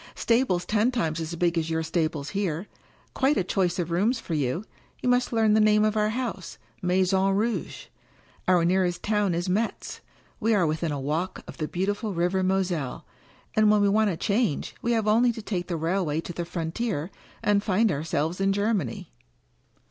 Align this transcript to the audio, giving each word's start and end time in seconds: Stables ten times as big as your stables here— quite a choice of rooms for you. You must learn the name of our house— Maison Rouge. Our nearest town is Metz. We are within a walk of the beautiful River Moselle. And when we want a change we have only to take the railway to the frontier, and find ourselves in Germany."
Stables 0.15 0.65
ten 0.65 0.89
times 0.89 1.19
as 1.19 1.35
big 1.35 1.59
as 1.59 1.69
your 1.69 1.83
stables 1.83 2.31
here— 2.31 2.65
quite 3.13 3.37
a 3.37 3.43
choice 3.43 3.77
of 3.77 3.91
rooms 3.91 4.19
for 4.19 4.33
you. 4.33 4.65
You 4.99 5.09
must 5.09 5.31
learn 5.31 5.53
the 5.53 5.59
name 5.59 5.85
of 5.85 5.95
our 5.95 6.09
house— 6.09 6.57
Maison 6.81 7.35
Rouge. 7.35 7.85
Our 8.47 8.65
nearest 8.65 9.03
town 9.03 9.35
is 9.35 9.47
Metz. 9.47 10.01
We 10.39 10.55
are 10.55 10.65
within 10.65 10.91
a 10.91 10.99
walk 10.99 11.43
of 11.47 11.57
the 11.57 11.67
beautiful 11.67 12.15
River 12.15 12.41
Moselle. 12.41 13.05
And 13.55 13.69
when 13.69 13.79
we 13.81 13.89
want 13.89 14.09
a 14.09 14.17
change 14.17 14.73
we 14.81 14.93
have 14.93 15.07
only 15.07 15.31
to 15.33 15.41
take 15.43 15.67
the 15.67 15.77
railway 15.77 16.19
to 16.21 16.33
the 16.33 16.45
frontier, 16.45 17.11
and 17.43 17.61
find 17.63 17.91
ourselves 17.91 18.41
in 18.41 18.53
Germany." 18.53 19.11